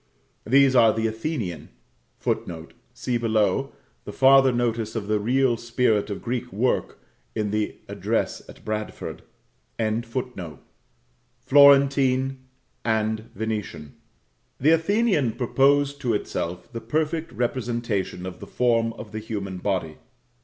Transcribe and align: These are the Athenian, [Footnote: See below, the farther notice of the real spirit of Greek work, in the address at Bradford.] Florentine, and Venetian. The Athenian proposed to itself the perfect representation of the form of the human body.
These 0.47 0.75
are 0.75 0.91
the 0.91 1.05
Athenian, 1.05 1.69
[Footnote: 2.17 2.73
See 2.91 3.19
below, 3.19 3.71
the 4.03 4.11
farther 4.11 4.51
notice 4.51 4.95
of 4.95 5.05
the 5.07 5.19
real 5.19 5.57
spirit 5.57 6.09
of 6.09 6.23
Greek 6.23 6.51
work, 6.51 6.97
in 7.35 7.51
the 7.51 7.75
address 7.87 8.41
at 8.49 8.65
Bradford.] 8.65 9.21
Florentine, 11.39 12.39
and 12.83 13.29
Venetian. 13.35 13.93
The 14.59 14.71
Athenian 14.71 15.33
proposed 15.33 16.01
to 16.01 16.15
itself 16.15 16.73
the 16.73 16.81
perfect 16.81 17.31
representation 17.31 18.25
of 18.25 18.39
the 18.39 18.47
form 18.47 18.93
of 18.93 19.11
the 19.11 19.19
human 19.19 19.59
body. 19.59 19.97